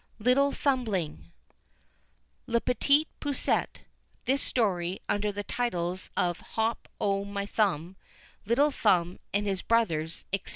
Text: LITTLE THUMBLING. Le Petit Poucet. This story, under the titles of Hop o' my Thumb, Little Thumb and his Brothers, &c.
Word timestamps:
LITTLE 0.17 0.51
THUMBLING. 0.51 1.25
Le 2.47 2.59
Petit 2.59 3.05
Poucet. 3.19 3.81
This 4.25 4.41
story, 4.41 4.99
under 5.07 5.31
the 5.31 5.43
titles 5.43 6.09
of 6.17 6.39
Hop 6.39 6.87
o' 6.99 7.23
my 7.23 7.45
Thumb, 7.45 7.95
Little 8.47 8.71
Thumb 8.71 9.19
and 9.31 9.45
his 9.45 9.61
Brothers, 9.61 10.25
&c. 10.33 10.41